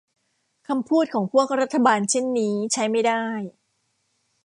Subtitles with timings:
[0.67, 3.23] คำพูดของพวกรัฐบาลเช่นนี้ใช้ไม่ได้